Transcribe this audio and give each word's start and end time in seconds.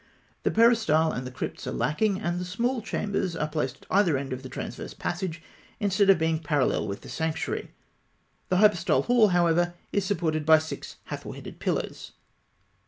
The 0.41 0.49
peristyle 0.49 1.11
and 1.11 1.27
the 1.27 1.31
crypts 1.31 1.67
are 1.67 1.71
lacking 1.71 2.13
(fig. 2.13 2.21
91), 2.23 2.27
and 2.31 2.41
the 2.41 2.45
small 2.49 2.81
chambers 2.81 3.35
are 3.35 3.47
placed 3.47 3.75
at 3.77 3.85
either 3.91 4.17
end 4.17 4.33
of 4.33 4.41
the 4.41 4.49
transverse 4.49 4.95
passage, 4.95 5.43
instead 5.79 6.09
of 6.09 6.17
being 6.17 6.39
parallel 6.39 6.87
with 6.87 7.01
the 7.01 7.07
sanctuary. 7.09 7.69
The 8.49 8.57
hypostyle 8.57 9.03
hall, 9.03 9.27
however, 9.27 9.75
is 9.91 10.03
supported 10.03 10.43
by 10.43 10.57
six 10.57 10.95
Hathor 11.03 11.33
headed 11.35 11.59
pillars. 11.59 12.13